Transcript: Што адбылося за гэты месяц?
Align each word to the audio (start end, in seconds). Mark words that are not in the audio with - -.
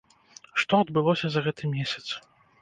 Што 0.63 0.73
адбылося 0.85 1.27
за 1.35 1.45
гэты 1.49 1.71
месяц? 1.75 2.05